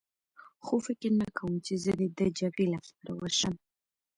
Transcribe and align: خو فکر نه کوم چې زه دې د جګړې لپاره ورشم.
خو 0.65 0.75
فکر 0.85 1.11
نه 1.21 1.27
کوم 1.37 1.53
چې 1.65 1.73
زه 1.83 1.91
دې 1.99 2.07
د 2.19 2.21
جګړې 2.39 2.67
لپاره 2.75 3.11
ورشم. 3.19 3.53